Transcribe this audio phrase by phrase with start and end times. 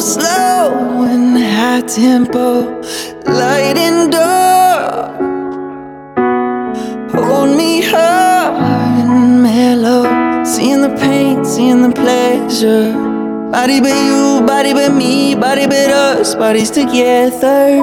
[0.00, 2.80] slow in high tempo,
[3.26, 5.20] light and dark.
[7.12, 8.54] Hold me hard
[9.08, 12.92] and mellow, seeing the pain, seeing the pleasure.
[13.50, 17.80] Body but you, body but me, body but us, bodies together.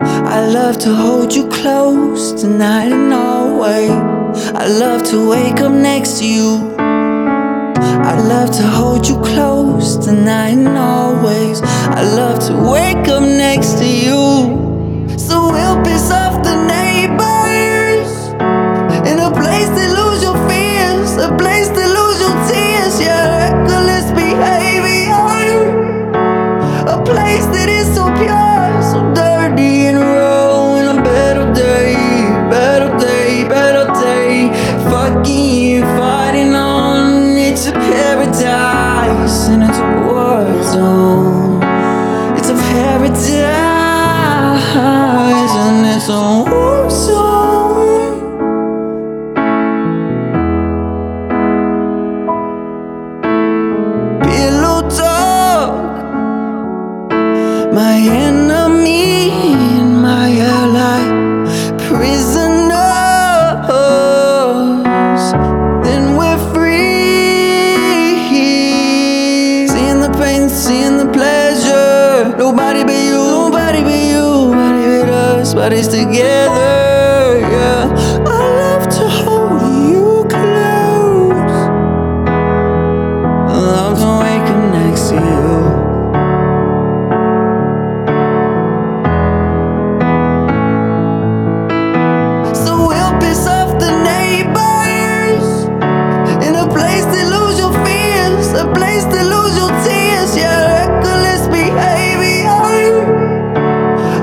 [0.00, 3.90] I love to hold you close tonight and always.
[4.54, 6.89] I love to wake up next to you.
[8.10, 11.62] I love to hold you close tonight and always.
[11.62, 15.16] I love to wake up next to you.
[15.16, 18.10] So we'll piss off the neighbors
[19.06, 23.00] in a place that lose your fears, a place that lose your tears.
[23.00, 25.14] Yeah, reckless behavior,
[26.90, 27.69] a place that
[40.80, 41.60] zone.
[42.38, 43.34] It's a paradise
[45.64, 48.14] and it's a war zone.
[54.26, 55.70] Pillow talk,
[57.78, 58.29] my enemy
[72.50, 76.89] Nobody but you, nobody but you, nobody but us, bodies together.